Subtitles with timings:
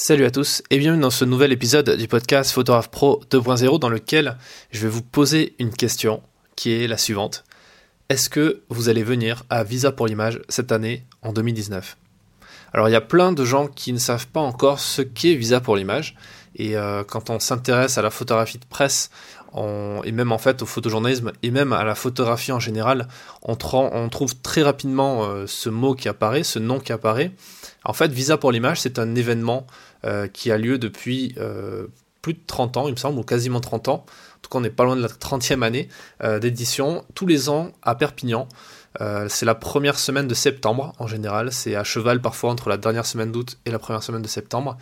[0.00, 3.88] Salut à tous et bienvenue dans ce nouvel épisode du podcast Photographe Pro 2.0 dans
[3.88, 4.38] lequel
[4.70, 6.22] je vais vous poser une question
[6.54, 7.42] qui est la suivante.
[8.08, 11.96] Est-ce que vous allez venir à Visa pour l'image cette année en 2019
[12.72, 15.60] Alors il y a plein de gens qui ne savent pas encore ce qu'est Visa
[15.60, 16.16] pour l'image
[16.56, 19.10] et euh, quand on s'intéresse à la photographie de presse
[20.04, 23.08] et même en fait au photojournalisme et même à la photographie en général,
[23.42, 27.32] on, trouve très rapidement euh, ce mot qui apparaît, ce nom qui apparaît.
[27.84, 29.66] En fait, Visa pour l'image, c'est un événement
[30.04, 31.34] euh, qui a lieu depuis
[32.20, 34.04] plus de 30 ans, il me semble, ou quasiment 30 ans.
[34.04, 35.88] En tout cas, on n'est pas loin de la 30e année
[36.40, 38.48] d'édition, tous les ans à Perpignan.
[39.28, 43.06] C'est la première semaine de septembre en général, c'est à cheval parfois entre la dernière
[43.06, 44.76] semaine d'août et la première semaine de septembre.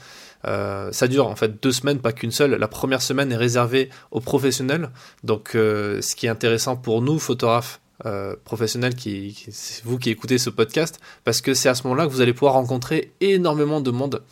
[0.47, 2.53] Euh, ça dure en fait deux semaines, pas qu'une seule.
[2.53, 4.91] La première semaine est réservée aux professionnels.
[5.25, 9.47] Donc, euh, ce qui est intéressant pour nous, photographes euh, professionnels, qui,
[9.85, 12.55] vous qui écoutez ce podcast, parce que c'est à ce moment-là que vous allez pouvoir
[12.55, 14.23] rencontrer énormément de monde.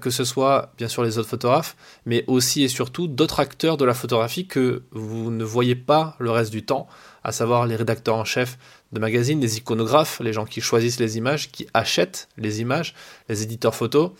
[0.00, 3.84] que ce soit bien sûr les autres photographes, mais aussi et surtout d'autres acteurs de
[3.84, 6.88] la photographie que vous ne voyez pas le reste du temps,
[7.28, 8.58] à savoir les rédacteurs en chef
[8.92, 12.94] de magazines, les iconographes, les gens qui choisissent les images, qui achètent les images,
[13.28, 14.12] les éditeurs photos,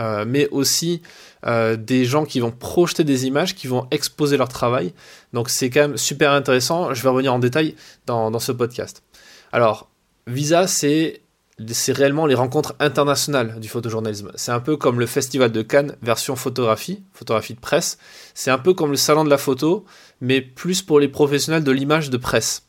[0.00, 1.00] euh, mais aussi
[1.46, 4.92] euh, des gens qui vont projeter des images, qui vont exposer leur travail.
[5.32, 6.92] Donc c'est quand même super intéressant.
[6.92, 7.74] Je vais revenir en détail
[8.06, 9.02] dans, dans ce podcast.
[9.50, 9.88] Alors,
[10.26, 11.22] Visa, c'est
[11.68, 14.32] c'est réellement les rencontres internationales du photojournalisme.
[14.34, 17.98] C'est un peu comme le Festival de Cannes version photographie, photographie de presse.
[18.34, 19.84] C'est un peu comme le salon de la photo,
[20.20, 22.66] mais plus pour les professionnels de l'image de presse.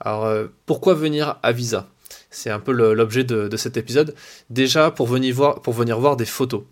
[0.00, 1.88] Alors, euh, pourquoi venir à Visa?
[2.30, 4.14] C'est un peu l'objet de, cet épisode.
[4.50, 6.62] Déjà pour venir voir, pour venir voir des photos.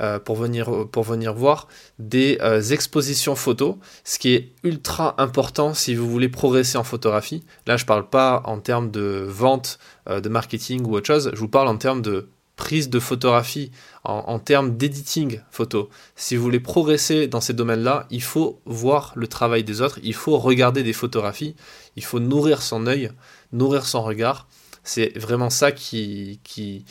[0.00, 1.68] Euh, pour, venir, pour venir voir
[2.00, 7.44] des euh, expositions photos, ce qui est ultra important si vous voulez progresser en photographie.
[7.68, 9.78] Là, je ne parle pas en termes de vente,
[10.08, 13.70] euh, de marketing ou autre chose, je vous parle en termes de prise de photographie,
[14.02, 15.88] en, termes d'editing photo.
[16.16, 20.14] Si vous voulez progresser dans ces domaines-là, il faut voir le travail des autres, il
[20.14, 21.56] faut regarder des photographies,
[21.96, 23.10] il faut nourrir son œil,
[23.52, 24.46] nourrir son regard
[24.84, 26.84] c'est vraiment ça qui, qui,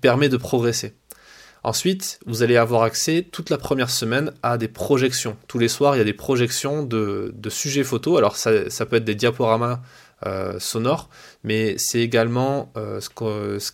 [0.00, 0.94] permet de progresser.
[1.66, 5.36] Ensuite, vous allez avoir accès toute la première semaine à des projections.
[5.48, 8.18] Tous les soirs, il y a des projections de, sujets photos.
[8.18, 9.82] Alors, ça, peut être des diaporamas
[10.24, 11.10] euh, sonores,
[11.42, 13.72] mais c'est également euh, ce, ce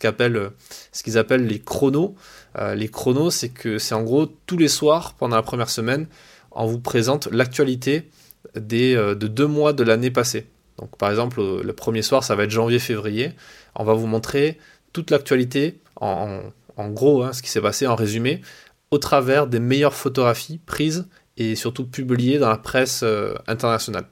[1.03, 2.15] qu'ils appellent les chronos.
[2.59, 6.07] Euh, les chronos, c'est que c'est en gros tous les soirs, pendant la première semaine,
[6.51, 8.09] on vous présente l'actualité
[8.57, 10.47] de deux mois de l'année passée.
[10.79, 13.33] Donc par exemple, le premier soir, ça va être janvier-février.
[13.75, 14.59] On va vous montrer
[14.95, 16.41] toute l'actualité, en,
[16.91, 18.41] gros, hein, ce qui s'est passé en résumé,
[18.91, 24.07] au travers des meilleures photographies prises et surtout publiées dans la presse euh, internationale.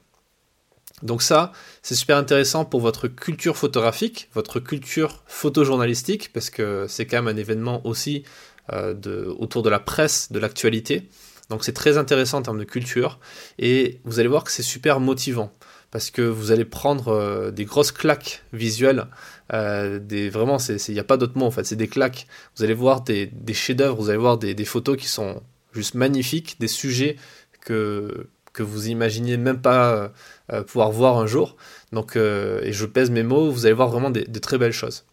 [1.03, 1.51] Donc ça,
[1.81, 7.35] c'est super intéressant pour votre culture photographique, votre culture photojournalistique, parce que c'est quand même
[7.35, 8.23] un événement aussi
[8.71, 8.93] euh,
[9.39, 11.09] autour de la presse, de l'actualité.
[11.49, 13.19] Donc c'est très intéressant en termes de culture,
[13.57, 15.51] et vous allez voir que c'est super motivant
[15.91, 19.07] parce que vous allez prendre euh, des grosses claques visuelles.
[19.53, 22.27] Euh, des, vraiment, il n'y a pas d'autre mot en fait, c'est des claques.
[22.55, 25.43] Vous allez voir des, des chefs-d'œuvre, vous allez voir des, des, photos qui sont
[25.73, 27.17] juste magnifiques, des sujets
[27.59, 30.11] que, que vous imaginiez même pas
[30.51, 31.57] euh, pouvoir voir un jour.
[31.91, 35.03] Donc, et je pèse mes mots, vous allez voir vraiment de très belles choses.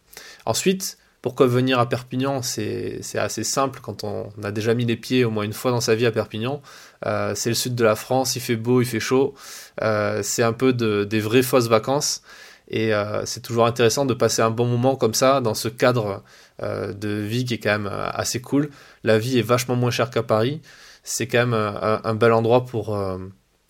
[0.45, 5.25] Ensuite, pourquoi venir à Perpignan C'est assez simple quand on a déjà mis les pieds
[5.25, 6.61] au moins une fois dans sa vie à Perpignan.
[7.05, 9.33] Euh, c'est le sud de la France, il fait beau, il fait chaud.
[9.81, 12.21] Euh, c'est un peu de, des vraies fausses vacances.
[12.69, 16.23] Et euh, c'est toujours intéressant de passer un bon moment comme ça, dans ce cadre
[16.61, 18.69] de vie qui est quand même assez cool.
[19.05, 20.61] La vie est vachement moins chère qu'à Paris.
[21.03, 22.97] C'est quand même un, bel endroit pour,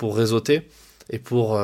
[0.01, 0.67] réseauter
[1.11, 1.59] et pour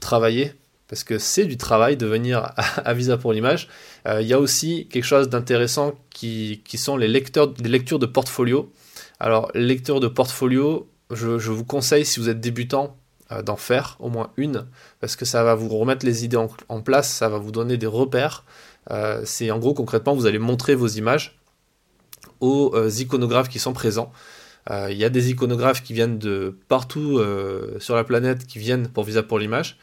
[0.00, 0.52] travailler
[0.88, 3.68] parce que c'est du travail de venir à, Visa pour l'image.
[4.06, 8.72] Il y a aussi quelque chose d'intéressant qui, sont les, lecteurs, lectures de portfolio.
[9.20, 12.96] Alors, lecture de portfolio, je, vous conseille, si vous êtes débutant,
[13.32, 14.66] euh, d'en faire au moins une,
[15.00, 17.86] parce que ça va vous remettre les idées en, place, ça va vous donner des
[17.86, 18.44] repères.
[18.90, 21.38] Euh, c'est en gros, concrètement, vous allez montrer vos images
[22.40, 24.12] aux euh, iconographes qui sont présents.
[24.90, 27.22] Il y a des iconographes qui viennent de partout
[27.78, 29.78] sur la planète, qui viennent pour Visa pour l'image.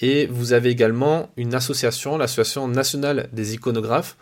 [0.00, 4.16] Et vous avez également une association, l'association nationale des iconographes.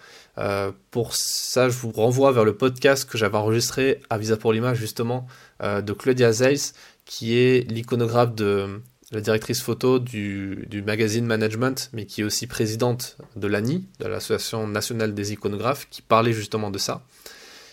[0.90, 4.78] pour ça, je vous renvoie vers le podcast que j'avais enregistré à Visa pour l'image,
[4.78, 5.26] justement,
[5.62, 6.74] euh, de Claudia Zeiss,
[7.04, 8.80] qui est l'iconographe de
[9.12, 14.66] la directrice photo du, magazine Management, mais qui est aussi présidente de l'ANI, de l'Association
[14.68, 17.02] nationale des iconographes, qui parlait justement de ça.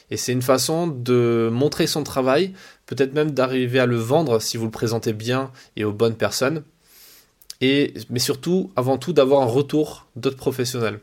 [0.10, 2.54] Et c'est une façon de montrer son travail,
[2.86, 6.64] peut-être même d'arriver à le vendre si vous le présentez bien et aux bonnes personnes.
[7.62, 11.00] Mais surtout, avant tout, d'avoir un retour d'autres professionnels.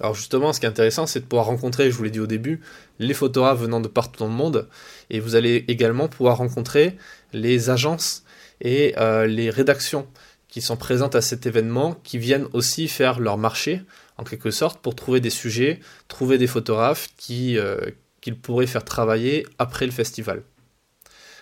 [0.00, 2.26] Alors justement, ce qui est intéressant, c'est de pouvoir rencontrer, je vous l'ai dit au
[2.26, 2.60] début,
[2.98, 4.68] les photographes venant de partout dans le monde,
[5.10, 6.96] et vous allez également pouvoir rencontrer
[7.32, 8.24] les agences
[8.60, 10.08] et euh, les rédactions
[10.48, 13.82] qui sont présentes à cet événement, qui viennent aussi faire leur marché,
[14.18, 17.90] en quelque sorte, pour trouver des sujets, trouver des photographes euh,
[18.20, 20.42] qu'ils pourraient faire travailler après le festival.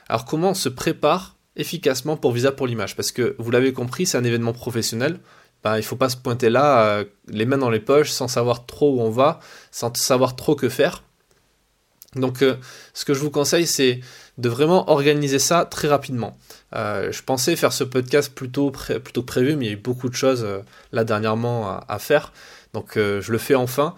[0.08, 4.06] Alors comment on se prépare efficacement pour Visa pour l'image Parce que vous l'avez compris,
[4.06, 5.18] c'est un événement professionnel,
[5.62, 8.66] ben, il faut pas se pointer là, euh, les mains dans les poches, sans savoir
[8.66, 9.40] trop où on va,
[9.70, 11.02] sans savoir trop que faire.
[12.16, 12.56] Donc, euh,
[12.94, 14.00] ce que je vous conseille, c'est
[14.38, 16.36] de vraiment organiser ça très rapidement.
[16.74, 20.08] Euh, je pensais faire ce podcast plutôt, plutôt prévu, mais il y a eu beaucoup
[20.08, 20.46] de choses
[20.90, 22.32] là dernièrement à, faire.
[22.74, 23.94] Donc, je le fais enfin.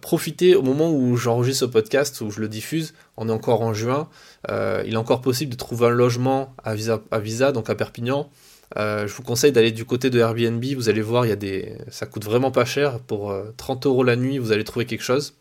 [0.00, 2.92] profitez au moment où j'enregistre ce podcast, où je le diffuse.
[3.16, 4.08] On est encore en juin.
[4.48, 8.28] il est encore possible de trouver un logement à Visa, à Visa donc à Perpignan.
[8.76, 10.64] Euh, je vous conseille d'aller du côté de Airbnb.
[10.76, 13.00] Vous allez voir, il y a des, ça coûte vraiment pas cher.
[13.00, 15.34] Pour 30 euh, euros la nuit, vous allez trouver quelque chose.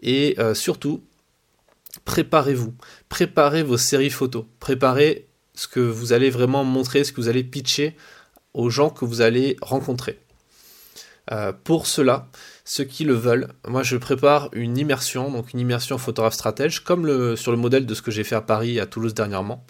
[0.00, 1.02] Et euh, surtout,
[2.04, 2.74] préparez-vous.
[3.08, 4.44] Préparez vos séries photos.
[4.60, 7.96] Préparez ce que vous allez vraiment montrer, ce que vous allez pitcher
[8.54, 10.18] aux gens que vous allez rencontrer.
[11.64, 12.28] Pour cela,
[12.64, 17.36] ceux qui le veulent, moi je prépare une immersion, donc une immersion photographe stratège, comme
[17.36, 19.66] sur le modèle de ce que j'ai fait à Paris et à Toulouse dernièrement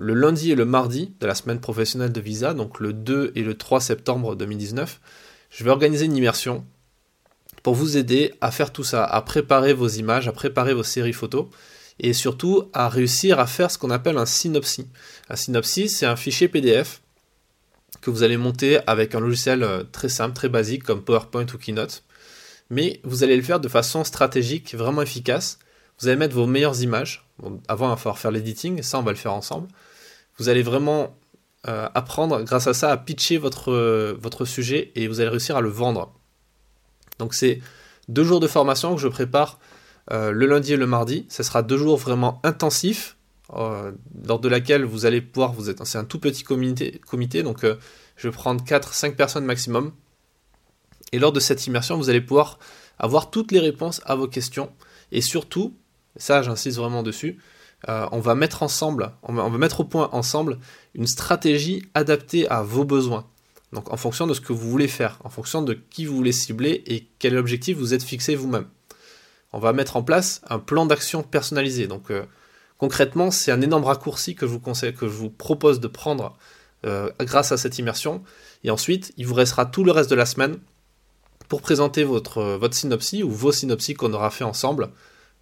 [0.00, 3.42] le lundi et le mardi de la semaine professionnelle de Visa, donc le 2 et
[3.42, 5.00] le 3 septembre 2019,
[5.50, 6.64] je vais organiser une immersion
[7.62, 11.12] pour vous aider à faire tout ça, à préparer vos images, à préparer vos séries
[11.12, 11.46] photos
[12.00, 14.86] et surtout à réussir à faire ce qu'on appelle un synopsis.
[15.28, 17.02] Un synopsis, c'est un fichier PDF
[18.02, 21.58] que vous allez monter avec un logiciel euh, très simple, très basique comme PowerPoint ou
[21.58, 22.04] Keynote,
[22.68, 25.58] mais vous allez le faire de façon stratégique, vraiment efficace.
[25.98, 27.26] Vous allez mettre vos meilleures images,
[27.68, 29.68] avant, il va falloir faire l'editing, ça on va le faire ensemble.
[30.38, 31.16] Vous allez vraiment
[31.68, 33.72] euh, apprendre grâce à ça à pitcher votre,
[34.20, 36.12] votre sujet et vous allez réussir à le vendre.
[37.18, 37.60] Donc c'est
[38.08, 39.58] deux jours de formation que je prépare
[40.10, 41.26] euh, le lundi et le mardi.
[41.28, 43.16] Ce sera deux jours vraiment intensifs,
[43.54, 43.92] euh,
[44.26, 47.64] lors de laquelle vous allez pouvoir, vous êtes, c'est un tout petit comité, donc
[48.16, 49.92] je vais prendre 4-5 personnes maximum.
[51.12, 52.58] Et lors de cette immersion, vous allez pouvoir
[52.98, 54.72] avoir toutes les réponses à vos questions
[55.10, 55.76] et surtout
[56.16, 57.38] ça j'insiste vraiment dessus,
[57.88, 60.58] euh, on va mettre ensemble, on va, mettre au point ensemble
[60.94, 63.26] une stratégie adaptée à vos besoins.
[63.72, 66.32] Donc en fonction de ce que vous voulez faire, en fonction de qui vous voulez
[66.32, 68.66] cibler et quel objectif vous êtes fixé vous-même.
[69.52, 71.86] On va mettre en place un plan d'action personnalisé.
[71.86, 72.24] Donc euh,
[72.82, 74.58] concrètement, c'est un énorme raccourci que je
[75.06, 76.36] vous propose de prendre
[76.84, 78.24] euh, grâce à cette immersion.
[78.64, 80.58] Et ensuite, il vous restera tout le reste de la semaine
[81.48, 84.90] pour présenter votre, votre synopsis ou vos synopsis qu'on aura fait ensemble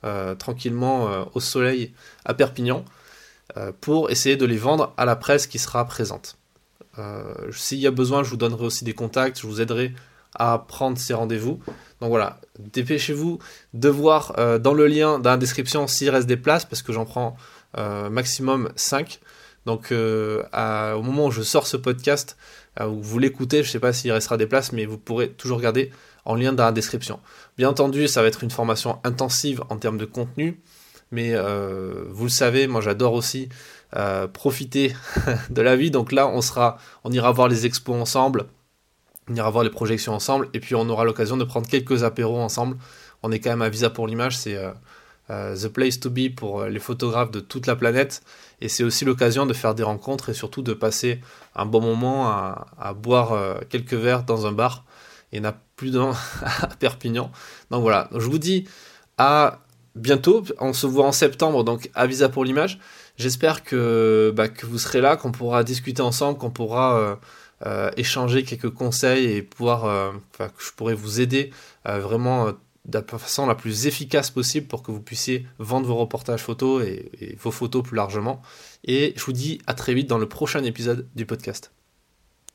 [0.04, 1.94] euh, tranquillement euh, au soleil
[2.26, 2.84] à Perpignan
[3.56, 6.36] euh, pour essayer de les vendre à la presse qui sera présente.
[7.52, 9.94] S'il y a besoin, je vous donnerai aussi des contacts, je vous aiderai
[10.40, 11.60] à prendre ces rendez-vous.
[12.00, 13.38] Donc voilà, dépêchez-vous
[13.74, 17.04] de voir dans le lien dans la description s'il reste des places parce que j'en
[17.04, 17.36] prends
[18.10, 19.20] maximum 5.
[19.66, 22.38] Donc au moment où je sors ce podcast,
[22.80, 25.58] où vous l'écoutez, je ne sais pas s'il restera des places, mais vous pourrez toujours
[25.58, 25.90] regarder
[26.24, 27.20] en lien dans la description.
[27.56, 30.60] Bien entendu, ça va être une formation intensive en termes de contenu,
[31.10, 33.48] mais euh, vous le savez, moi j'adore aussi
[33.96, 34.94] euh, profiter
[35.50, 35.90] de la vie.
[35.90, 38.46] Donc là, on sera, on ira voir les expos ensemble,
[39.28, 42.40] on ira voir les projections ensemble, et puis on aura l'occasion de prendre quelques apéros
[42.40, 42.76] ensemble.
[43.22, 44.56] On est quand même à Visa pour l'image, c'est
[45.30, 48.22] euh, the place to be pour les photographes de toute la planète,
[48.60, 51.20] et c'est aussi l'occasion de faire des rencontres et surtout de passer
[51.54, 54.84] un bon moment à boire quelques verres dans un bar
[55.32, 57.30] il n'y en a plus d'un à Perpignan.
[57.70, 58.68] Donc voilà, je vous dis
[59.18, 59.60] à
[59.94, 60.42] bientôt.
[60.58, 62.78] On se voit en septembre, donc à Visa pour l'image.
[63.16, 67.14] J'espère que, bah, que vous serez là, qu'on pourra discuter ensemble, qu'on pourra euh,
[67.66, 71.50] euh, échanger quelques conseils et pouvoir, euh, que je pourrai vous aider
[71.84, 72.52] vraiment
[72.86, 76.84] de la façon la plus efficace possible pour que vous puissiez vendre vos reportages photos
[76.84, 78.42] et vos photos plus largement.
[78.84, 81.72] Et je vous dis à très vite dans le prochain épisode du podcast.